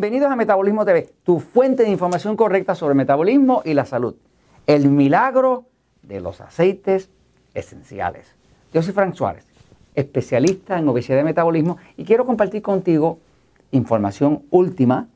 Bienvenidos 0.00 0.30
a 0.30 0.36
Metabolismo 0.36 0.84
TV, 0.84 1.10
tu 1.24 1.40
fuente 1.40 1.82
de 1.82 1.90
información 1.90 2.36
correcta 2.36 2.76
sobre 2.76 2.94
metabolismo 2.94 3.62
y 3.64 3.74
la 3.74 3.84
salud. 3.84 4.14
El 4.64 4.90
milagro 4.90 5.64
de 6.02 6.20
los 6.20 6.40
aceites 6.40 7.10
esenciales. 7.52 8.32
Yo 8.72 8.80
soy 8.80 8.92
Frank 8.92 9.14
Suárez, 9.14 9.44
especialista 9.96 10.78
en 10.78 10.86
obesidad 10.88 11.18
y 11.18 11.24
metabolismo, 11.24 11.78
y 11.96 12.04
quiero 12.04 12.26
compartir 12.26 12.62
contigo 12.62 13.18
información 13.72 14.44
última, 14.50 15.08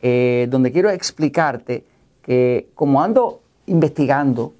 eh, 0.00 0.48
donde 0.48 0.72
quiero 0.72 0.88
explicarte 0.88 1.84
que 2.22 2.70
como 2.74 3.02
ando 3.02 3.42
investigando 3.66 4.54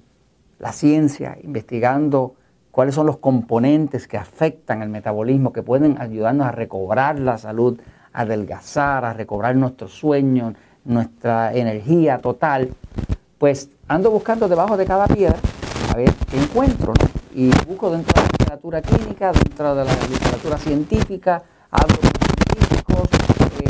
la 0.59 0.73
ciencia, 0.73 1.39
investigando 1.41 2.35
cuáles 2.69 2.93
son 2.93 3.07
los 3.07 3.17
componentes 3.17 4.07
que 4.07 4.17
afectan 4.17 4.83
el 4.83 4.89
metabolismo, 4.89 5.51
que 5.51 5.63
pueden 5.63 5.99
ayudarnos 5.99 6.45
a 6.45 6.51
recobrar 6.51 7.17
la 7.17 7.39
salud, 7.39 7.79
a 8.13 8.21
adelgazar, 8.21 9.05
a 9.05 9.13
recobrar 9.13 9.55
nuestro 9.55 9.87
sueño, 9.87 10.53
nuestra 10.85 11.53
energía 11.53 12.19
total, 12.19 12.69
pues 13.37 13.69
ando 13.87 14.11
buscando 14.11 14.47
debajo 14.47 14.77
de 14.77 14.85
cada 14.85 15.07
piedra 15.07 15.37
a 15.91 15.95
ver 15.95 16.13
qué 16.29 16.37
encuentro, 16.37 16.93
Y 17.33 17.49
busco 17.67 17.91
dentro 17.91 18.13
de 18.13 18.21
la 18.21 18.27
literatura 18.31 18.81
clínica, 18.81 19.31
dentro 19.31 19.75
de 19.75 19.85
la 19.85 19.93
literatura 20.09 20.57
científica, 20.57 21.43
hablo 21.69 21.95
con 21.97 22.11
científicos 22.11 23.09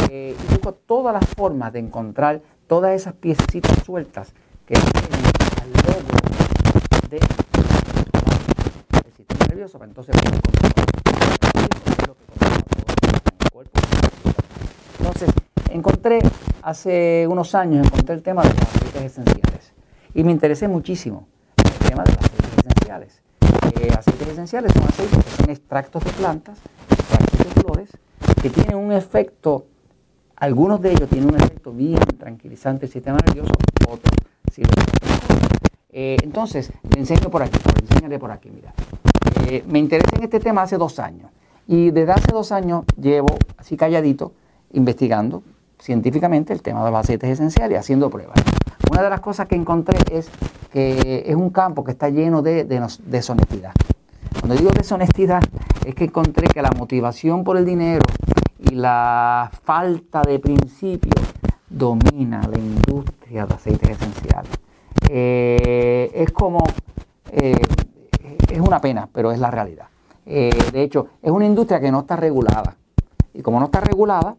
eh, 0.09 0.35
y 0.35 0.51
busco 0.51 0.73
todas 0.73 1.13
las 1.13 1.25
formas 1.29 1.71
de 1.73 1.79
encontrar 1.79 2.41
todas 2.67 2.93
esas 2.93 3.13
piecitas 3.13 3.83
sueltas 3.83 4.33
que 4.65 4.73
tienen 4.73 5.25
al 5.61 5.71
logro 5.71 6.17
de 7.09 7.17
el 7.17 9.13
sistema 9.13 9.45
nervioso. 9.47 9.79
Entonces 9.83 10.15
entonces 14.99 15.29
encontré 15.73 16.19
hace 16.61 17.27
unos 17.29 17.55
años 17.55 17.87
encontré 17.87 18.15
el 18.15 18.23
tema 18.23 18.43
de 18.43 18.49
los 18.49 18.61
aceites 18.61 19.03
esenciales. 19.03 19.73
Y 20.13 20.23
me 20.23 20.31
interesé 20.31 20.67
muchísimo 20.67 21.27
el 21.57 21.89
tema 21.89 22.03
de 22.03 22.11
los 22.11 22.19
aceites 22.19 22.57
esenciales. 22.57 23.21
Eh, 23.79 23.89
aceites 23.97 24.27
esenciales 24.27 24.71
son 24.73 24.83
aceites 24.83 25.23
que 25.23 25.31
son 25.31 25.49
extractos 25.49 26.03
de 26.03 26.11
plantas 26.11 26.57
extractos 26.89 27.39
de 27.39 27.61
flores 27.61 27.89
que 28.41 28.49
tienen 28.49 28.75
un 28.75 28.91
efecto 28.91 29.65
algunos 30.35 30.81
de 30.81 30.91
ellos 30.91 31.09
tienen 31.09 31.29
un 31.29 31.35
efecto 31.35 31.71
bien 31.71 31.99
tranquilizante 32.17 32.81
del 32.81 32.91
sistema 32.91 33.17
nervioso 33.25 33.53
otros 33.87 34.13
sí 34.51 34.63
eh, 35.93 36.17
entonces, 36.23 36.71
le 36.89 36.99
enseño 36.99 37.29
por 37.29 37.43
aquí, 37.43 37.59
le 37.75 37.81
enseñaré 37.81 38.17
por 38.17 38.31
aquí, 38.31 38.49
mira. 38.49 38.73
Eh, 39.47 39.63
me 39.67 39.79
interesé 39.79 40.15
en 40.15 40.23
este 40.23 40.39
tema 40.39 40.63
hace 40.63 40.77
dos 40.77 40.99
años. 40.99 41.29
Y 41.67 41.91
desde 41.91 42.13
hace 42.13 42.31
dos 42.31 42.51
años 42.51 42.85
llevo 42.99 43.37
así 43.57 43.77
calladito 43.77 44.33
investigando 44.71 45.43
científicamente 45.81 46.53
el 46.53 46.61
tema 46.61 46.85
de 46.85 46.91
los 46.91 46.99
aceites 46.99 47.29
esenciales, 47.29 47.79
haciendo 47.79 48.09
pruebas. 48.09 48.37
Una 48.89 49.01
de 49.01 49.09
las 49.09 49.19
cosas 49.19 49.47
que 49.47 49.55
encontré 49.55 49.97
es 50.11 50.29
que 50.71 51.23
es 51.25 51.35
un 51.35 51.49
campo 51.49 51.83
que 51.83 51.91
está 51.91 52.09
lleno 52.09 52.41
de, 52.41 52.63
de 52.63 52.87
deshonestidad. 53.05 53.73
Cuando 54.39 54.55
digo 54.55 54.71
deshonestidad 54.71 55.43
es 55.85 55.95
que 55.95 56.05
encontré 56.05 56.47
que 56.47 56.61
la 56.61 56.71
motivación 56.71 57.43
por 57.43 57.57
el 57.57 57.65
dinero 57.65 58.05
y 58.59 58.75
la 58.75 59.51
falta 59.63 60.21
de 60.21 60.39
principios 60.39 61.25
domina 61.69 62.41
la 62.47 62.57
industria 62.57 63.45
de 63.45 63.53
aceites 63.53 63.89
esenciales. 63.89 64.51
Eh, 65.09 66.11
es 66.13 66.31
como, 66.31 66.63
eh, 67.31 67.55
es 68.49 68.59
una 68.59 68.79
pena, 68.79 69.09
pero 69.11 69.31
es 69.31 69.39
la 69.39 69.49
realidad. 69.49 69.87
Eh, 70.25 70.51
de 70.71 70.83
hecho, 70.83 71.07
es 71.21 71.31
una 71.31 71.45
industria 71.45 71.79
que 71.79 71.91
no 71.91 72.01
está 72.01 72.15
regulada. 72.15 72.75
Y 73.33 73.41
como 73.41 73.59
no 73.59 73.65
está 73.65 73.79
regulada 73.79 74.35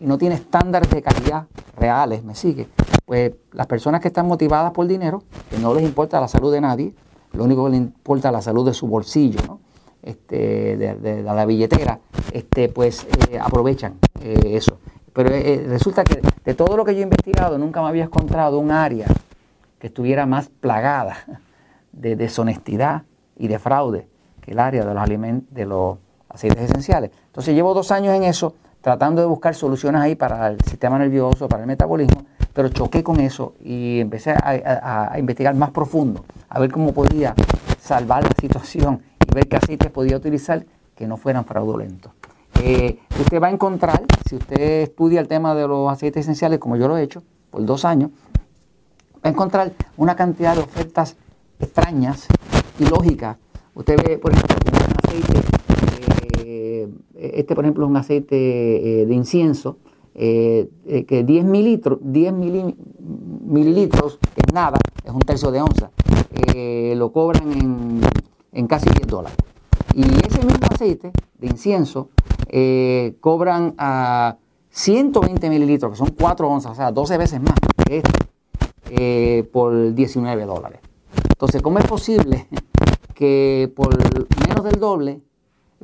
no 0.00 0.18
tiene 0.18 0.34
estándares 0.36 0.90
de 0.90 1.02
calidad 1.02 1.46
reales, 1.76 2.24
me 2.24 2.34
sigue, 2.34 2.68
pues 3.04 3.32
las 3.52 3.66
personas 3.66 4.00
que 4.00 4.08
están 4.08 4.26
motivadas 4.26 4.72
por 4.72 4.86
dinero, 4.86 5.22
que 5.50 5.58
no 5.58 5.74
les 5.74 5.84
importa 5.84 6.20
la 6.20 6.28
salud 6.28 6.52
de 6.52 6.60
nadie, 6.60 6.94
lo 7.32 7.44
único 7.44 7.64
que 7.64 7.72
les 7.72 7.80
importa 7.80 8.28
es 8.28 8.32
la 8.32 8.42
salud 8.42 8.66
de 8.66 8.74
su 8.74 8.86
bolsillo, 8.86 9.40
¿no? 9.46 9.60
este, 10.04 10.76
de, 10.76 11.22
la 11.22 11.46
billetera, 11.46 11.98
este, 12.32 12.68
pues 12.68 13.06
aprovechan 13.40 13.94
eso. 14.22 14.78
Pero 15.12 15.30
resulta 15.68 16.04
que 16.04 16.20
de 16.44 16.54
todo 16.54 16.76
lo 16.76 16.84
que 16.84 16.94
yo 16.94 17.00
he 17.00 17.04
investigado, 17.04 17.56
nunca 17.58 17.80
me 17.82 17.88
había 17.88 18.04
encontrado 18.04 18.58
un 18.58 18.70
área 18.70 19.06
que 19.78 19.86
estuviera 19.86 20.26
más 20.26 20.48
plagada 20.48 21.40
de 21.92 22.16
deshonestidad 22.16 23.02
y 23.36 23.48
de 23.48 23.58
fraude 23.58 24.08
que 24.40 24.52
el 24.52 24.58
área 24.58 24.84
de 24.84 24.92
los 24.92 25.02
alimentos, 25.02 25.54
de 25.54 25.66
los 25.66 25.98
aceites 26.28 26.70
esenciales. 26.70 27.10
Entonces 27.26 27.54
llevo 27.54 27.74
dos 27.74 27.90
años 27.90 28.14
en 28.14 28.24
eso, 28.24 28.54
tratando 28.84 29.22
de 29.22 29.26
buscar 29.26 29.54
soluciones 29.54 30.02
ahí 30.02 30.14
para 30.14 30.48
el 30.48 30.60
sistema 30.60 30.98
nervioso, 30.98 31.48
para 31.48 31.62
el 31.62 31.66
metabolismo, 31.66 32.26
pero 32.52 32.68
choqué 32.68 33.02
con 33.02 33.18
eso 33.18 33.54
y 33.64 33.98
empecé 33.98 34.32
a, 34.32 35.16
investigar 35.18 35.54
más 35.54 35.70
profundo, 35.70 36.26
a 36.50 36.60
ver 36.60 36.70
cómo 36.70 36.92
podía 36.92 37.34
salvar 37.80 38.24
la 38.24 38.32
situación 38.38 39.00
y 39.26 39.34
ver 39.34 39.48
qué 39.48 39.56
aceites 39.56 39.90
podía 39.90 40.18
utilizar 40.18 40.66
que 40.94 41.06
no 41.06 41.16
fueran 41.16 41.46
fraudulentos. 41.46 42.12
Eh, 42.62 42.98
usted 43.18 43.42
va 43.42 43.46
a 43.46 43.52
encontrar, 43.52 44.02
si 44.28 44.36
usted 44.36 44.82
estudia 44.82 45.18
el 45.20 45.28
tema 45.28 45.54
de 45.54 45.66
los 45.66 45.90
aceites 45.90 46.20
esenciales, 46.20 46.58
como 46.58 46.76
yo 46.76 46.86
lo 46.86 46.98
he 46.98 47.02
hecho 47.02 47.22
por 47.50 47.64
dos 47.64 47.86
años, 47.86 48.10
va 49.14 49.22
a 49.22 49.28
encontrar 49.30 49.72
una 49.96 50.14
cantidad 50.14 50.54
de 50.54 50.60
ofertas 50.60 51.16
extrañas 51.58 52.26
y 52.78 52.84
lógicas. 52.84 53.38
Usted 53.74 53.96
ve, 53.96 54.18
por 54.18 54.30
ejemplo, 54.30 54.56
un 54.70 54.94
aceite, 55.08 55.53
eh, 56.44 56.88
este 57.14 57.54
por 57.54 57.64
ejemplo 57.64 57.84
es 57.84 57.90
un 57.90 57.96
aceite 57.96 59.02
eh, 59.02 59.06
de 59.06 59.14
incienso, 59.14 59.78
eh, 60.14 60.68
que 61.08 61.24
10 61.24 61.44
mililitros, 61.44 61.98
10 62.02 62.32
mililitros 62.34 64.18
es 64.36 64.54
nada, 64.54 64.78
es 65.04 65.12
un 65.12 65.20
tercio 65.20 65.50
de 65.50 65.60
onza, 65.60 65.90
lo 66.96 67.12
cobran 67.12 67.50
en, 67.52 68.00
en, 68.52 68.66
casi 68.68 68.88
10 68.90 69.08
dólares. 69.08 69.36
Y 69.94 70.02
ese 70.02 70.44
mismo 70.44 70.66
aceite 70.70 71.10
de 71.38 71.46
incienso 71.46 72.10
cobran 73.20 73.74
a 73.78 74.36
120 74.70 75.50
mililitros, 75.50 75.92
que 75.92 75.98
son 75.98 76.14
4 76.16 76.48
onzas, 76.48 76.72
o 76.72 76.74
sea, 76.76 76.92
12 76.92 77.18
veces 77.18 77.40
más 77.40 77.54
que 77.86 77.98
este. 77.98 78.34
Eh, 78.90 79.48
por 79.50 79.94
19 79.94 80.44
dólares. 80.44 80.80
Entonces, 81.30 81.62
¿cómo 81.62 81.78
es 81.78 81.86
posible 81.86 82.46
que 83.14 83.72
por 83.74 83.96
menos 84.46 84.64
del 84.64 84.78
doble 84.78 85.20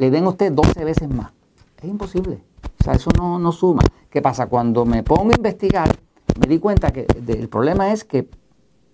le 0.01 0.11
den 0.11 0.25
a 0.25 0.31
usted 0.31 0.51
12 0.51 0.83
veces 0.83 1.09
más? 1.11 1.31
Es 1.77 1.85
imposible. 1.85 2.43
O 2.81 2.85
sea, 2.85 2.95
eso 2.95 3.11
no, 3.19 3.39
no 3.39 3.53
suma. 3.53 3.83
¿Qué 4.09 4.23
pasa? 4.23 4.47
Cuando 4.47 4.87
me 4.87 5.03
pongo 5.03 5.31
a 5.31 5.37
investigar, 5.37 5.95
me 6.41 6.47
di 6.47 6.59
cuenta 6.59 6.91
que 6.91 7.07
el 7.29 7.51
problema 7.51 7.93
es 7.93 8.05
que 8.05 8.27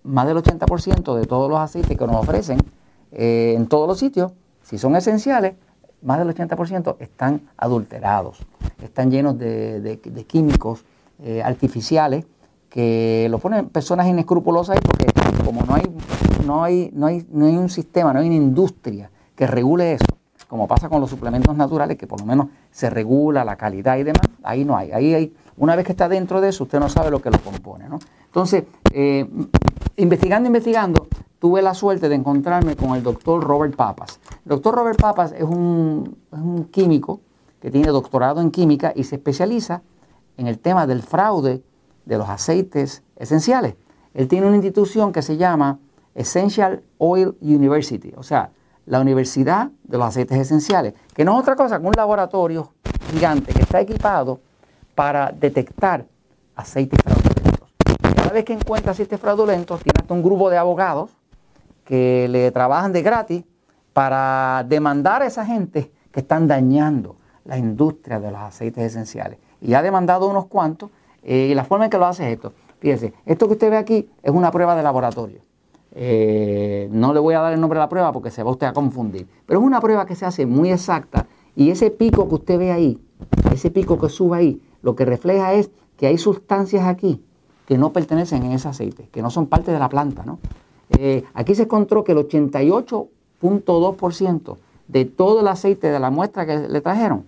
más 0.03 0.27
del 0.27 0.37
80% 0.37 1.15
de 1.15 1.27
todos 1.27 1.49
los 1.49 1.61
aceites 1.61 1.97
que 1.97 2.07
nos 2.07 2.17
ofrecen 2.17 2.59
eh, 3.13 3.55
en 3.57 3.69
todos 3.69 3.87
los 3.87 4.01
sitios, 4.01 4.33
si 4.63 4.79
son 4.79 4.97
esenciales, 4.97 5.55
más 6.03 6.19
del 6.19 6.29
80% 6.35 6.97
están 6.99 7.43
adulterados, 7.57 8.41
están 8.83 9.13
llenos 9.13 9.39
de, 9.39 10.25
químicos 10.27 10.85
eh, 11.23 11.41
artificiales 11.41 12.27
que 12.69 13.29
lo 13.31 13.39
ponen 13.39 13.69
personas 13.69 14.09
inescrupulosas 14.09 14.81
porque 14.81 15.07
como 15.45 15.63
no 15.63 15.77
hay, 15.77 15.85
no 16.45 16.65
hay, 16.65 16.91
no 16.93 17.07
hay, 17.07 17.25
no 17.31 17.47
hay 17.47 17.57
un 17.57 17.69
sistema, 17.71 18.13
no 18.13 18.19
hay 18.19 18.27
una 18.27 18.35
industria 18.35 19.09
que 19.37 19.47
regule 19.47 19.93
eso, 19.93 20.16
como 20.49 20.69
pasa 20.69 20.89
con 20.89 21.01
los 21.01 21.11
suplementos 21.11 21.57
naturales, 21.57 21.97
que 21.97 22.07
por 22.07 22.21
lo 22.21 22.27
menos 22.27 22.49
se 22.71 22.89
regula 22.91 23.45
la 23.45 23.57
calidad 23.57 23.97
y 23.97 24.05
demás, 24.05 24.23
ahí 24.43 24.65
no 24.65 24.77
hay. 24.77 24.93
Ahí 24.93 25.15
hay, 25.15 25.35
una 25.57 25.75
vez 25.75 25.85
que 25.85 25.93
está 25.93 26.09
dentro 26.09 26.41
de 26.41 26.51
eso, 26.51 26.65
usted 26.65 26.79
no 26.79 26.89
sabe 26.89 27.11
lo 27.11 27.21
que 27.21 27.31
lo 27.31 27.39
compone. 27.41 27.89
¿no? 27.89 27.99
Entonces, 28.27 28.65
eh, 28.93 29.29
investigando, 29.97 30.47
investigando, 30.47 31.09
tuve 31.39 31.63
la 31.63 31.75
suerte 31.75 32.09
de 32.09 32.15
encontrarme 32.15 32.77
con 32.77 32.95
el 32.95 33.03
doctor 33.03 33.43
Robert 33.43 33.75
Papas. 33.75 34.21
El 34.45 34.51
doctor 34.51 34.75
Robert 34.75 35.01
Papas 35.01 35.33
es 35.33 35.43
un, 35.43 36.17
es 36.33 36.39
un 36.39 36.65
químico 36.65 37.21
que 37.61 37.71
tiene 37.71 37.89
doctorado 37.89 38.41
en 38.41 38.51
química 38.51 38.93
y 38.95 39.05
se 39.05 39.17
especializa 39.17 39.83
en 40.37 40.47
el 40.47 40.59
tema 40.59 40.87
del 40.87 41.03
fraude 41.03 41.63
de 42.05 42.19
los 42.19 42.29
aceites 42.29 43.03
esenciales. 43.17 43.75
Él 44.15 44.29
tiene 44.29 44.47
una 44.47 44.57
institución 44.57 45.13
que 45.13 45.23
se 45.23 45.37
llama 45.37 45.79
Essential 46.15 46.83
Oil 46.99 47.37
University, 47.41 48.13
o 48.17 48.23
sea, 48.23 48.51
la 48.87 49.01
Universidad 49.01 49.71
de 49.85 49.99
los 49.99 50.07
Aceites 50.07 50.39
Esenciales, 50.39 50.95
que 51.15 51.25
no 51.25 51.35
es 51.35 51.41
otra 51.41 51.57
cosa 51.57 51.79
que 51.79 51.87
un 51.87 51.93
laboratorio 51.97 52.73
gigante 53.11 53.53
que 53.53 53.63
está 53.63 53.81
equipado 53.81 54.41
para 54.95 55.33
detectar 55.33 56.07
aceites 56.55 56.99
fraudulentos. 57.03 57.71
Cada 58.17 58.31
vez 58.31 58.45
que 58.45 58.53
encuentra 58.53 58.93
aceites 58.93 59.21
fraudulentos, 59.21 59.83
tiene 59.83 60.01
hasta 60.01 60.15
un 60.15 60.23
grupo 60.23 60.49
de 60.51 60.57
abogados 60.57 61.11
que 61.85 62.29
le 62.29 62.51
trabajan 62.51 62.93
de 62.93 63.03
gratis 63.03 63.45
para 63.93 64.65
demandar 64.69 65.23
a 65.23 65.27
esa 65.27 65.45
gente 65.45 65.93
que 66.11 66.21
están 66.21 66.47
dañando 66.47 67.17
la 67.45 67.59
industria 67.59 68.21
de 68.21 68.31
los 68.31 68.41
aceites 68.41 68.85
esenciales. 68.85 69.39
Y 69.61 69.75
ha 69.75 69.83
demandado 69.83 70.29
unos 70.29 70.47
cuantos 70.47 70.91
eh, 71.23 71.49
y 71.51 71.55
la 71.55 71.65
forma 71.65 71.85
en 71.87 71.91
que 71.91 71.99
lo 71.99 72.07
hace 72.07 72.27
es 72.27 72.35
esto. 72.35 72.53
Fíjese, 72.79 73.13
esto 73.25 73.47
que 73.47 73.55
usted 73.55 73.71
ve 73.71 73.77
aquí 73.77 74.09
es 74.23 74.33
una 74.33 74.51
prueba 74.51 74.77
de 74.77 74.83
laboratorio. 74.83 75.41
Eh, 75.99 76.91
no 76.93 77.15
le 77.15 77.21
voy 77.21 77.35
a 77.35 77.41
dar 77.41 77.55
el 77.55 77.61
nombre 77.61 77.79
de 77.79 77.85
la 77.85 77.89
prueba 77.89 78.13
porque 78.13 78.31
se 78.31 78.43
va 78.43 78.51
usted 78.51 78.67
a 78.67 78.75
confundir. 78.75 79.27
Pero 79.47 79.61
es 79.61 79.67
una 79.67 79.81
prueba 79.81 80.05
que 80.05 80.15
se 80.15 80.27
hace 80.27 80.45
muy 80.45 80.71
exacta 80.71 81.27
y 81.55 81.71
ese 81.71 81.91
pico 81.91 82.29
que 82.29 82.35
usted 82.35 82.59
ve 82.59 82.71
ahí, 82.71 83.01
ese 83.51 83.71
pico 83.71 83.99
que 83.99 84.11
sube 84.11 84.37
ahí, 84.37 84.61
lo 84.83 84.95
que 84.95 85.07
refleja 85.07 85.55
es 85.55 85.71
que 85.97 86.07
hay 86.07 86.19
sustancias 86.19 86.87
aquí 86.87 87.25
que 87.67 87.79
no 87.79 87.95
pertenecen 87.95 88.43
en 88.43 88.53
ese 88.53 88.69
aceite, 88.69 89.09
que 89.11 89.23
no 89.23 89.31
son 89.31 89.47
parte 89.47 89.73
de 89.73 89.79
la 89.79 89.89
planta. 89.89 90.23
¿no? 90.27 90.39
Eh, 90.99 91.25
aquí 91.33 91.55
se 91.55 91.63
encontró 91.63 92.05
que 92.05 92.13
el 92.13 92.19
88.2% 92.19 94.57
de 94.89 95.07
todo 95.07 95.41
el 95.41 95.49
aceite 95.49 95.91
de 95.91 95.99
la 95.99 96.11
muestra 96.11 96.45
que 96.45 96.69
le 96.69 96.83
trajeron 96.83 97.25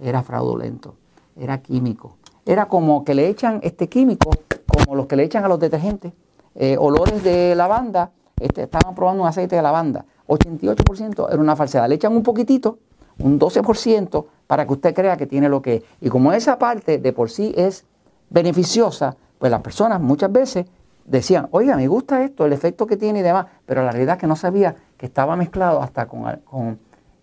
era 0.00 0.24
fraudulento, 0.24 0.96
era 1.36 1.62
químico. 1.62 2.16
Era 2.44 2.66
como 2.66 3.04
que 3.04 3.14
le 3.14 3.28
echan 3.28 3.60
este 3.62 3.88
químico, 3.88 4.32
como 4.66 4.96
los 4.96 5.06
que 5.06 5.14
le 5.14 5.22
echan 5.22 5.44
a 5.44 5.48
los 5.48 5.60
detergentes, 5.60 6.12
eh, 6.54 6.76
olores 6.78 7.22
de 7.22 7.54
lavanda, 7.54 8.10
estaban 8.38 8.94
probando 8.94 9.22
un 9.22 9.28
aceite 9.28 9.56
de 9.56 9.62
lavanda. 9.62 10.04
88% 10.26 11.28
era 11.28 11.40
una 11.40 11.56
falsedad. 11.56 11.88
Le 11.88 11.96
echan 11.96 12.14
un 12.14 12.22
poquitito, 12.22 12.78
un 13.18 13.38
12%, 13.38 14.26
para 14.46 14.66
que 14.66 14.72
usted 14.72 14.94
crea 14.94 15.16
que 15.16 15.26
tiene 15.26 15.48
lo 15.48 15.60
que 15.62 15.76
es. 15.76 15.82
Y 16.00 16.08
como 16.08 16.32
esa 16.32 16.58
parte 16.58 16.98
de 16.98 17.12
por 17.12 17.30
sí 17.30 17.52
es 17.56 17.84
beneficiosa, 18.30 19.16
pues 19.38 19.50
las 19.50 19.60
personas 19.60 20.00
muchas 20.00 20.32
veces 20.32 20.66
decían, 21.04 21.48
oiga, 21.50 21.76
me 21.76 21.88
gusta 21.88 22.22
esto, 22.22 22.46
el 22.46 22.52
efecto 22.52 22.86
que 22.86 22.96
tiene 22.96 23.20
y 23.20 23.22
demás, 23.22 23.46
pero 23.66 23.84
la 23.84 23.90
realidad 23.90 24.16
es 24.16 24.20
que 24.20 24.26
no 24.26 24.36
sabía 24.36 24.76
que 24.96 25.06
estaba 25.06 25.36
mezclado 25.36 25.82
hasta 25.82 26.06
con, 26.06 26.78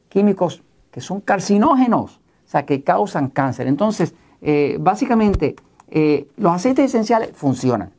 químicos 0.09 0.63
que 0.91 0.99
son 0.99 1.21
carcinógenos, 1.21 2.17
o 2.17 2.49
sea, 2.49 2.65
que 2.65 2.83
causan 2.83 3.29
cáncer. 3.29 3.67
Entonces, 3.67 4.13
eh, 4.41 4.77
básicamente, 4.79 5.55
eh, 5.89 6.27
los 6.37 6.53
aceites 6.53 6.85
esenciales 6.85 7.31
funcionan. 7.33 7.91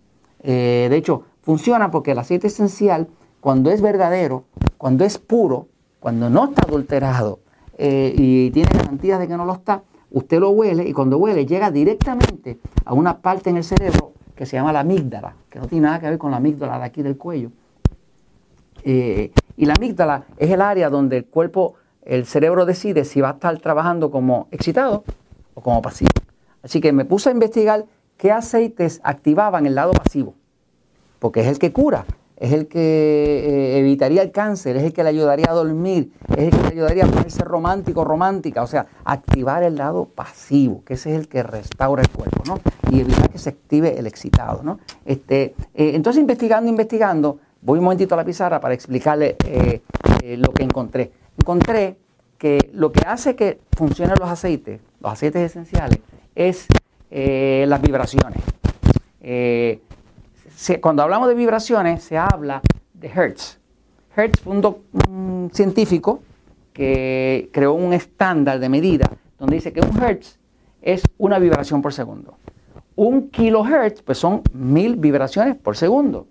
Eh, 0.42 0.88
de 0.90 0.96
hecho, 0.96 1.24
funcionan 1.42 1.90
porque 1.90 2.12
el 2.12 2.18
aceite 2.18 2.46
esencial, 2.46 3.08
cuando 3.40 3.70
es 3.70 3.80
verdadero, 3.80 4.44
cuando 4.76 5.04
es 5.04 5.18
puro, 5.18 5.68
cuando 6.00 6.30
no 6.30 6.46
está 6.46 6.62
adulterado 6.62 7.40
y 7.80 8.50
tiene 8.50 8.70
garantías 8.72 9.20
de 9.20 9.28
que 9.28 9.36
no 9.36 9.44
lo 9.44 9.52
está, 9.52 9.82
usted 10.10 10.40
lo 10.40 10.50
huele 10.50 10.88
y 10.88 10.92
cuando 10.92 11.18
huele 11.18 11.46
llega 11.46 11.70
directamente 11.70 12.58
a 12.84 12.92
una 12.92 13.18
parte 13.18 13.50
en 13.50 13.56
el 13.56 13.64
cerebro 13.64 14.12
que 14.34 14.46
se 14.46 14.56
llama 14.56 14.72
la 14.72 14.80
amígdala, 14.80 15.34
que 15.50 15.58
no 15.58 15.66
tiene 15.66 15.86
nada 15.86 16.00
que 16.00 16.08
ver 16.08 16.18
con 16.18 16.30
la 16.30 16.36
amígdala 16.36 16.78
de 16.78 16.84
aquí 16.84 17.02
del 17.02 17.16
cuello. 17.16 17.50
Eh, 18.84 19.32
y 19.56 19.66
la 19.66 19.74
amígdala 19.74 20.26
es 20.36 20.50
el 20.50 20.60
área 20.60 20.90
donde 20.90 21.16
el 21.18 21.26
cuerpo, 21.26 21.74
el 22.02 22.24
cerebro 22.24 22.64
decide 22.64 23.04
si 23.04 23.20
va 23.20 23.30
a 23.30 23.32
estar 23.32 23.58
trabajando 23.58 24.10
como 24.10 24.46
excitado 24.52 25.02
o 25.54 25.60
como 25.60 25.82
pasivo. 25.82 26.10
Así 26.62 26.80
que 26.80 26.92
me 26.92 27.04
puse 27.04 27.30
a 27.30 27.32
investigar 27.32 27.84
qué 28.18 28.32
aceites 28.32 29.00
activaban 29.02 29.64
el 29.64 29.74
lado 29.74 29.92
pasivo, 29.92 30.34
porque 31.18 31.40
es 31.40 31.46
el 31.46 31.58
que 31.58 31.72
cura, 31.72 32.04
es 32.36 32.52
el 32.52 32.68
que 32.68 32.78
eh, 32.78 33.78
evitaría 33.78 34.22
el 34.22 34.30
cáncer, 34.30 34.76
es 34.76 34.82
el 34.82 34.92
que 34.92 35.02
le 35.02 35.08
ayudaría 35.08 35.46
a 35.48 35.54
dormir, 35.54 36.12
es 36.36 36.44
el 36.44 36.50
que 36.50 36.62
le 36.62 36.68
ayudaría 36.68 37.04
a 37.04 37.08
ponerse 37.08 37.42
romántico, 37.42 38.04
romántica, 38.04 38.62
o 38.62 38.66
sea, 38.66 38.86
activar 39.04 39.62
el 39.62 39.76
lado 39.76 40.04
pasivo, 40.04 40.84
que 40.84 40.94
ese 40.94 41.12
es 41.12 41.18
el 41.18 41.28
que 41.28 41.42
restaura 41.42 42.02
el 42.02 42.10
cuerpo, 42.10 42.42
¿no? 42.46 42.60
Y 42.90 43.00
evitar 43.00 43.30
que 43.30 43.38
se 43.38 43.50
active 43.50 43.98
el 43.98 44.06
excitado, 44.06 44.62
¿no? 44.62 44.78
Este, 45.04 45.54
eh, 45.74 45.92
entonces, 45.94 46.20
investigando, 46.20 46.68
investigando, 46.68 47.38
voy 47.62 47.78
un 47.78 47.84
momentito 47.84 48.14
a 48.14 48.18
la 48.18 48.24
pizarra 48.24 48.60
para 48.60 48.74
explicarle 48.74 49.36
eh, 49.46 49.80
lo 50.36 50.52
que 50.52 50.62
encontré. 50.62 51.12
Encontré 51.38 51.98
que 52.36 52.70
lo 52.72 52.92
que 52.92 53.00
hace 53.04 53.34
que 53.34 53.60
funcionen 53.76 54.14
los 54.18 54.28
aceites, 54.28 54.80
los 55.00 55.12
aceites 55.12 55.42
esenciales, 55.42 55.98
es 56.36 56.68
las 57.10 57.80
vibraciones 57.80 58.42
cuando 60.80 61.02
hablamos 61.02 61.28
de 61.28 61.34
vibraciones, 61.34 62.02
se 62.02 62.18
habla 62.18 62.60
de 62.92 63.08
Hertz. 63.08 63.58
Hertz 64.16 64.40
fue 64.40 64.56
un, 64.56 65.50
científico 65.52 66.20
que 66.72 67.48
creó 67.52 67.74
un 67.74 67.92
estándar 67.92 68.58
de 68.58 68.68
medida 68.68 69.10
donde 69.38 69.56
dice 69.56 69.72
que 69.72 69.80
un 69.80 69.96
Hertz 70.02 70.38
es 70.82 71.02
una 71.16 71.38
vibración 71.38 71.80
por 71.80 71.92
segundo. 71.92 72.36
Un 72.96 73.30
kilohertz, 73.30 74.02
pues 74.02 74.18
son 74.18 74.42
mil 74.52 74.96
vibraciones 74.96 75.54
por 75.54 75.76
segundo. 75.76 76.26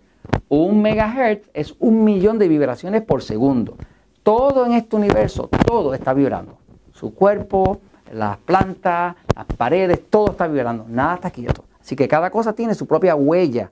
Un 0.49 0.81
megahertz 0.81 1.49
es 1.53 1.75
un 1.79 2.03
millón 2.03 2.37
de 2.37 2.49
vibraciones 2.49 3.03
por 3.03 3.23
segundo. 3.23 3.77
Todo 4.23 4.65
en 4.65 4.73
este 4.73 4.97
universo, 4.97 5.49
todo 5.65 5.93
está 5.93 6.13
vibrando. 6.13 6.57
Su 6.91 7.13
cuerpo, 7.13 7.79
las 8.11 8.37
plantas, 8.37 9.15
las 9.35 9.45
paredes, 9.45 10.09
todo 10.09 10.31
está 10.31 10.47
vibrando. 10.47 10.85
Nada 10.87 11.15
está 11.15 11.31
quieto. 11.31 11.65
Así 11.79 11.95
que 11.95 12.07
cada 12.07 12.29
cosa 12.29 12.53
tiene 12.53 12.75
su 12.75 12.85
propia 12.85 13.15
huella 13.15 13.71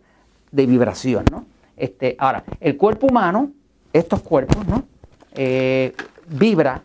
de 0.51 0.65
vibración, 0.65 1.25
¿no? 1.31 1.45
Este, 1.75 2.15
ahora, 2.17 2.43
el 2.59 2.77
cuerpo 2.77 3.07
humano, 3.07 3.51
estos 3.91 4.21
cuerpos, 4.21 4.65
¿no? 4.67 4.83
Eh, 5.33 5.93
vibra, 6.27 6.81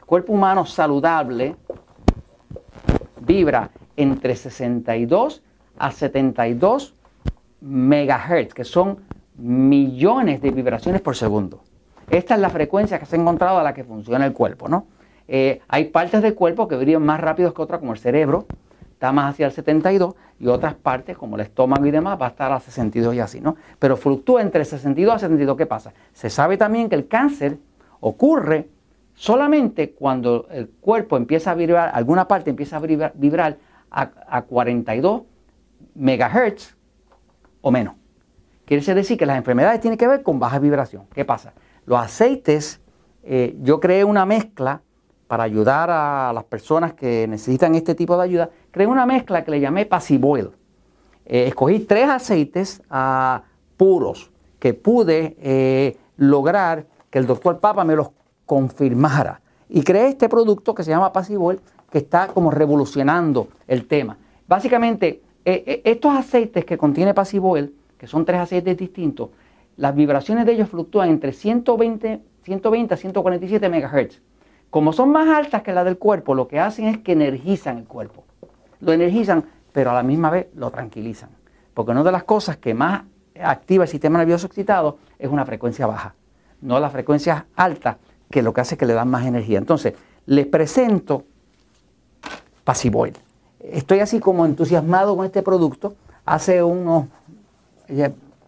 el 0.00 0.04
cuerpo 0.04 0.32
humano 0.32 0.66
saludable 0.66 1.54
vibra 3.20 3.70
entre 3.96 4.34
62 4.34 5.42
a 5.78 5.92
72 5.92 6.94
megahertz, 7.60 8.54
que 8.54 8.64
son 8.64 8.98
millones 9.36 10.40
de 10.42 10.50
vibraciones 10.50 11.00
por 11.00 11.14
segundo. 11.14 11.62
Esta 12.10 12.34
es 12.34 12.40
la 12.40 12.50
frecuencia 12.50 12.98
que 12.98 13.06
se 13.06 13.16
ha 13.16 13.20
encontrado 13.20 13.58
a 13.58 13.62
la 13.62 13.74
que 13.74 13.84
funciona 13.84 14.24
el 14.26 14.32
cuerpo, 14.32 14.68
¿no? 14.68 14.86
Eh, 15.28 15.60
hay 15.68 15.84
partes 15.86 16.22
del 16.22 16.34
cuerpo 16.34 16.66
que 16.66 16.76
vibran 16.76 17.04
más 17.04 17.20
rápido 17.20 17.52
que 17.52 17.60
otras, 17.60 17.80
como 17.80 17.92
el 17.92 17.98
cerebro, 17.98 18.46
está 18.92 19.12
más 19.12 19.34
hacia 19.34 19.46
el 19.46 19.52
72 19.52 20.14
y 20.40 20.48
otras 20.48 20.74
partes 20.74 21.16
como 21.16 21.36
el 21.36 21.42
estómago 21.42 21.86
y 21.86 21.90
demás 21.90 22.20
va 22.20 22.26
a 22.26 22.30
estar 22.30 22.50
a 22.50 22.58
62 22.58 23.14
y 23.14 23.20
así, 23.20 23.40
¿no? 23.40 23.56
Pero 23.78 23.96
fluctúa 23.96 24.42
entre 24.42 24.64
62 24.64 25.14
a 25.14 25.18
72. 25.20 25.56
¿Qué 25.56 25.66
pasa? 25.66 25.92
Se 26.12 26.30
sabe 26.30 26.56
también 26.56 26.88
que 26.88 26.96
el 26.96 27.06
cáncer 27.06 27.58
ocurre 28.00 28.68
solamente 29.14 29.92
cuando 29.92 30.46
el 30.50 30.68
cuerpo 30.68 31.16
empieza 31.16 31.50
a 31.50 31.54
vibrar, 31.54 31.90
alguna 31.92 32.26
parte 32.26 32.50
empieza 32.50 32.78
a 32.78 32.80
vibrar, 32.80 33.58
a, 33.90 34.42
42 34.42 35.22
megahertz 35.94 36.76
o 37.60 37.70
menos. 37.70 37.94
Quiere 38.64 38.94
decir 38.94 39.16
que 39.16 39.26
las 39.26 39.38
enfermedades 39.38 39.80
tienen 39.80 39.98
que 39.98 40.06
ver 40.06 40.22
con 40.22 40.38
baja 40.38 40.58
vibración. 40.58 41.06
¿Qué 41.14 41.24
pasa? 41.24 41.54
Los 41.86 42.00
aceites, 42.00 42.80
eh, 43.22 43.56
yo 43.62 43.80
creé 43.80 44.04
una 44.04 44.26
mezcla 44.26 44.82
para 45.28 45.44
ayudar 45.44 45.90
a 45.90 46.32
las 46.32 46.44
personas 46.44 46.94
que 46.94 47.28
necesitan 47.28 47.74
este 47.74 47.94
tipo 47.94 48.16
de 48.16 48.24
ayuda, 48.24 48.50
creé 48.70 48.86
una 48.86 49.06
mezcla 49.06 49.44
que 49.44 49.50
le 49.50 49.60
llamé 49.60 49.84
Passive 49.84 50.26
Oil. 50.26 50.50
Eh, 51.26 51.44
escogí 51.46 51.80
tres 51.80 52.08
aceites 52.08 52.82
ah, 52.88 53.42
puros 53.76 54.30
que 54.58 54.72
pude 54.72 55.36
eh, 55.40 55.96
lograr 56.16 56.86
que 57.10 57.18
el 57.18 57.26
doctor 57.26 57.60
Papa 57.60 57.84
me 57.84 57.94
los 57.94 58.08
confirmara. 58.46 59.42
Y 59.68 59.82
creé 59.82 60.08
este 60.08 60.30
producto 60.30 60.74
que 60.74 60.82
se 60.82 60.90
llama 60.90 61.12
Passive 61.12 61.38
Oil, 61.38 61.60
que 61.90 61.98
está 61.98 62.28
como 62.28 62.50
revolucionando 62.50 63.48
el 63.66 63.86
tema. 63.86 64.16
Básicamente, 64.46 65.22
eh, 65.44 65.82
estos 65.84 66.16
aceites 66.16 66.64
que 66.64 66.78
contiene 66.78 67.12
Passive 67.12 67.46
Oil, 67.46 67.74
que 67.98 68.06
son 68.06 68.24
tres 68.24 68.40
aceites 68.40 68.78
distintos, 68.78 69.28
las 69.76 69.94
vibraciones 69.94 70.46
de 70.46 70.52
ellos 70.52 70.70
fluctúan 70.70 71.10
entre 71.10 71.32
120, 71.34 72.22
120 72.44 72.94
a 72.94 72.96
147 72.96 73.68
MHz. 73.68 74.22
Como 74.70 74.92
son 74.92 75.10
más 75.10 75.28
altas 75.28 75.62
que 75.62 75.72
las 75.72 75.84
del 75.84 75.98
cuerpo, 75.98 76.34
lo 76.34 76.46
que 76.46 76.60
hacen 76.60 76.86
es 76.86 76.98
que 76.98 77.12
energizan 77.12 77.78
el 77.78 77.84
cuerpo. 77.84 78.24
Lo 78.80 78.92
energizan, 78.92 79.44
pero 79.72 79.90
a 79.90 79.94
la 79.94 80.02
misma 80.02 80.30
vez 80.30 80.48
lo 80.54 80.70
tranquilizan. 80.70 81.30
Porque 81.72 81.92
una 81.92 82.04
de 82.04 82.12
las 82.12 82.24
cosas 82.24 82.58
que 82.58 82.74
más 82.74 83.02
activa 83.42 83.84
el 83.84 83.90
sistema 83.90 84.18
nervioso 84.18 84.46
excitado 84.46 84.98
es 85.18 85.30
una 85.30 85.44
frecuencia 85.46 85.86
baja, 85.86 86.14
no 86.60 86.80
la 86.80 86.90
frecuencia 86.90 87.46
alta, 87.56 87.98
que 88.30 88.42
lo 88.42 88.52
que 88.52 88.60
hace 88.60 88.74
es 88.74 88.78
que 88.78 88.86
le 88.86 88.94
dan 88.94 89.08
más 89.08 89.24
energía. 89.24 89.58
Entonces, 89.58 89.94
les 90.26 90.46
presento 90.46 91.24
Pasivoid. 92.64 93.14
Estoy 93.60 94.00
así 94.00 94.20
como 94.20 94.44
entusiasmado 94.44 95.16
con 95.16 95.24
este 95.24 95.42
producto. 95.42 95.94
Hace 96.26 96.62
unos 96.62 97.06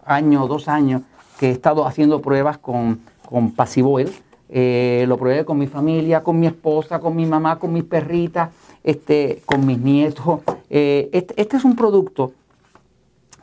años, 0.05 0.49
dos 0.49 0.69
años, 0.69 1.03
que 1.39 1.49
he 1.49 1.53
estado 1.53 1.87
haciendo 1.87 2.21
pruebas 2.21 2.59
con, 2.59 3.01
con 3.27 3.53
Pasivoid 3.53 4.09
eh, 4.53 5.05
lo 5.07 5.17
probé 5.17 5.45
con 5.45 5.59
mi 5.59 5.69
familia, 5.69 6.25
con 6.25 6.41
mi 6.41 6.49
esposa, 6.49 6.99
con 6.99 7.15
mi 7.15 7.25
mamá, 7.25 7.61
con 7.61 7.73
mis 7.73 7.85
perritas, 7.85 8.51
este, 8.83 9.43
con 9.47 9.65
mis 9.65 9.79
nietos. 9.79 10.41
Eh, 10.69 11.09
este, 11.13 11.41
este, 11.41 11.57
es 11.57 11.65
un 11.65 11.77
producto 11.77 12.33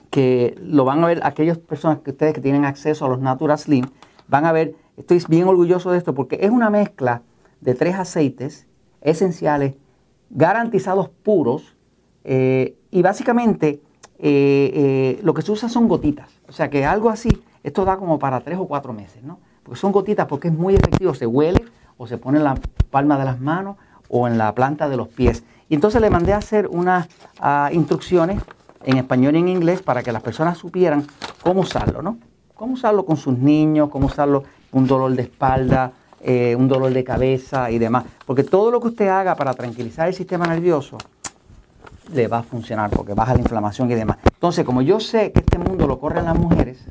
que 0.10 0.58
lo 0.62 0.84
van 0.84 1.04
a 1.04 1.08
ver 1.08 1.22
aquellas 1.24 1.58
personas 1.58 2.00
que 2.00 2.12
ustedes 2.12 2.34
que 2.34 2.42
tienen 2.42 2.66
acceso 2.66 3.06
a 3.06 3.10
los 3.10 3.22
Natural 3.22 3.58
Slim, 3.58 3.86
van 4.28 4.46
a 4.46 4.52
ver, 4.52 4.76
estoy 4.98 5.24
bien 5.30 5.48
orgulloso 5.48 5.92
de 5.92 5.98
esto 5.98 6.14
porque 6.14 6.40
es 6.42 6.52
una 6.52 6.70
mezcla 6.70 7.22
de 7.62 7.74
tres 7.74 7.96
aceites 7.96 8.68
esenciales, 9.00 9.76
garantizados 10.30 11.10
puros, 11.10 11.78
eh, 12.26 12.76
y 12.92 13.02
básicamente 13.02 13.80
lo 14.20 15.34
que 15.34 15.42
se 15.42 15.52
usa 15.52 15.70
son 15.70 15.88
gotitas. 15.88 16.30
O 16.50 16.52
sea 16.52 16.70
que 16.70 16.84
algo 16.84 17.10
así, 17.10 17.30
esto 17.64 17.86
da 17.86 17.96
como 17.96 18.20
para 18.20 18.42
tres 18.42 18.58
o 18.58 18.68
cuatro 18.68 18.92
meses, 18.92 19.24
¿no? 19.24 19.40
Porque 19.68 19.82
son 19.82 19.92
gotitas 19.92 20.28
porque 20.28 20.48
es 20.48 20.54
muy 20.54 20.76
efectivo, 20.76 21.14
se 21.14 21.28
huele 21.28 21.66
o 21.98 22.08
se 22.08 22.18
pone 22.18 22.38
en 22.38 22.46
la 22.46 22.56
palma 22.90 23.20
de 23.20 23.26
las 23.26 23.42
manos 23.42 23.76
o 24.08 24.26
en 24.26 24.38
la 24.38 24.56
planta 24.56 24.88
de 24.88 24.96
los 24.96 25.10
pies. 25.10 25.44
Y 25.68 25.76
entonces 25.76 26.00
le 26.00 26.10
mandé 26.10 26.32
a 26.32 26.38
hacer 26.38 26.68
unas 26.68 27.10
ah, 27.42 27.70
instrucciones 27.74 28.42
en 28.86 28.96
español 28.96 29.36
y 29.36 29.40
en 29.40 29.50
inglés 29.50 29.82
para 29.82 30.04
que 30.04 30.14
las 30.14 30.24
personas 30.24 30.58
supieran 30.58 31.06
cómo 31.44 31.60
usarlo, 31.60 32.02
¿no? 32.02 32.18
Cómo 32.56 32.76
usarlo 32.76 33.06
con 33.06 33.18
sus 33.18 33.38
niños, 33.38 33.90
cómo 33.90 34.06
usarlo 34.06 34.46
un 34.72 34.88
dolor 34.88 35.14
de 35.14 35.24
espalda, 35.24 35.92
eh, 36.22 36.56
un 36.58 36.70
dolor 36.70 36.94
de 36.94 37.04
cabeza 37.04 37.70
y 37.70 37.78
demás. 37.78 38.06
Porque 38.26 38.46
todo 38.46 38.72
lo 38.72 38.80
que 38.80 38.88
usted 38.88 39.10
haga 39.10 39.36
para 39.36 39.54
tranquilizar 39.54 40.08
el 40.08 40.14
sistema 40.14 40.48
nervioso 40.48 40.98
le 42.14 42.30
va 42.30 42.38
a 42.38 42.44
funcionar 42.44 42.90
porque 42.90 43.14
baja 43.14 43.34
la 43.34 43.42
inflamación 43.42 43.92
y 43.92 43.96
demás. 43.96 44.18
Entonces, 44.34 44.64
como 44.64 44.82
yo 44.82 45.02
sé 45.02 45.34
que 45.34 45.42
este 45.42 45.58
mundo 45.58 45.88
lo 45.88 46.00
corren 46.00 46.24
las 46.24 46.40
mujeres, 46.40 46.86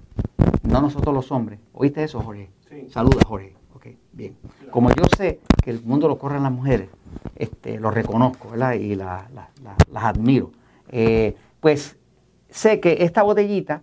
no 0.62 0.82
nosotros 0.82 1.14
los 1.14 1.32
hombres. 1.32 1.58
¿Oíste 1.72 2.04
eso, 2.04 2.20
Jorge? 2.20 2.50
Saluda, 2.90 3.22
Jorge. 3.26 3.54
Ok, 3.74 3.86
bien. 4.12 4.36
Como 4.70 4.90
yo 4.90 5.04
sé 5.16 5.40
que 5.62 5.70
el 5.70 5.82
mundo 5.82 6.08
lo 6.08 6.18
corren 6.18 6.42
las 6.42 6.52
mujeres, 6.52 6.88
este, 7.34 7.78
lo 7.78 7.90
reconozco, 7.90 8.50
¿verdad? 8.50 8.74
Y 8.74 8.94
las 8.94 9.20
admiro. 9.94 10.50
Eh, 10.88 11.36
pues 11.60 11.96
sé 12.48 12.80
que 12.80 12.98
esta 13.00 13.22
botellita 13.22 13.82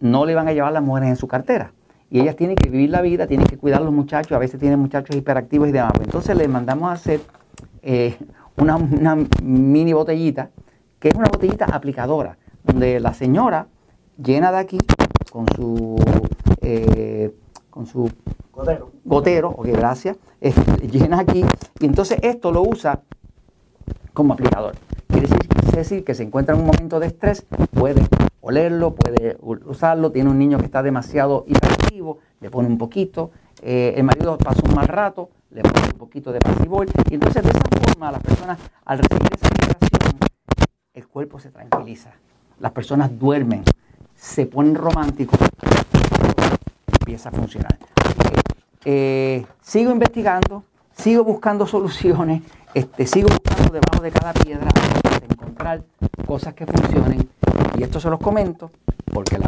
no 0.00 0.26
le 0.26 0.34
van 0.34 0.48
a 0.48 0.52
llevar 0.52 0.72
las 0.72 0.82
mujeres 0.82 1.10
en 1.10 1.16
su 1.16 1.28
cartera. 1.28 1.72
Y 2.10 2.20
ellas 2.20 2.36
tienen 2.36 2.56
que 2.56 2.68
vivir 2.68 2.90
la 2.90 3.00
vida, 3.00 3.26
tienen 3.26 3.46
que 3.46 3.56
cuidar 3.56 3.80
a 3.80 3.84
los 3.84 3.92
muchachos, 3.92 4.32
a 4.32 4.38
veces 4.38 4.60
tienen 4.60 4.78
muchachos 4.78 5.16
hiperactivos 5.16 5.68
y 5.68 5.72
demás. 5.72 5.92
Entonces 6.00 6.36
les 6.36 6.48
mandamos 6.48 6.90
a 6.90 6.92
hacer 6.92 7.20
eh, 7.82 8.16
una, 8.56 8.78
mini 9.42 9.92
botellita, 9.92 10.50
que 11.00 11.08
es 11.08 11.14
una 11.14 11.28
botellita 11.28 11.64
aplicadora, 11.66 12.36
donde 12.62 13.00
la 13.00 13.14
señora 13.14 13.68
llena 14.22 14.52
de 14.52 14.58
aquí 14.58 14.78
con 15.30 15.46
su, 15.56 15.96
eh, 16.60 17.34
con 17.74 17.86
su 17.86 18.08
gotero, 18.52 18.92
gotero 19.04 19.48
ok, 19.48 19.66
gracias, 19.66 20.16
llena 20.92 21.18
aquí, 21.18 21.44
y 21.80 21.86
entonces 21.86 22.20
esto 22.22 22.52
lo 22.52 22.62
usa 22.62 23.02
como 24.12 24.34
aplicador. 24.34 24.76
Quiere 25.08 25.26
decir, 25.78 26.04
que 26.04 26.14
se 26.14 26.22
encuentra 26.22 26.54
en 26.54 26.60
un 26.60 26.68
momento 26.68 27.00
de 27.00 27.08
estrés, 27.08 27.44
puede 27.72 28.06
olerlo, 28.40 28.94
puede 28.94 29.36
usarlo, 29.40 30.12
tiene 30.12 30.30
un 30.30 30.38
niño 30.38 30.58
que 30.58 30.66
está 30.66 30.84
demasiado 30.84 31.44
hiperactivo, 31.48 32.18
le 32.40 32.48
pone 32.48 32.68
un 32.68 32.78
poquito, 32.78 33.32
eh, 33.60 33.94
el 33.96 34.04
marido 34.04 34.38
pasa 34.38 34.62
un 34.64 34.72
mal 34.76 34.86
rato, 34.86 35.30
le 35.50 35.62
pone 35.62 35.86
un 35.86 35.98
poquito 35.98 36.30
de 36.30 36.38
pasibol, 36.38 36.86
y 37.10 37.14
entonces 37.14 37.42
de 37.42 37.50
esa 37.50 37.90
forma 37.90 38.12
las 38.12 38.22
personas 38.22 38.58
al 38.84 38.98
recibir 38.98 39.30
esa 39.34 39.48
medicación, 39.48 40.18
el 40.94 41.08
cuerpo 41.08 41.40
se 41.40 41.50
tranquiliza, 41.50 42.12
las 42.60 42.70
personas 42.70 43.18
duermen, 43.18 43.64
se 44.14 44.46
ponen 44.46 44.76
románticos, 44.76 45.40
empieza 47.14 47.28
a 47.28 47.32
funcionar. 47.32 47.78
Eh, 48.84 49.46
sigo 49.62 49.92
investigando, 49.92 50.64
sigo 50.96 51.22
buscando 51.22 51.66
soluciones, 51.66 52.42
este, 52.74 53.06
sigo 53.06 53.28
buscando 53.28 53.72
debajo 53.72 54.02
de 54.02 54.10
cada 54.10 54.32
piedra 54.32 54.68
encontrar 55.30 55.82
cosas 56.26 56.54
que 56.54 56.66
funcionen 56.66 57.28
y 57.78 57.82
esto 57.82 58.00
se 58.00 58.10
los 58.10 58.18
comento 58.18 58.70
porque 59.12 59.38
la 59.38 59.46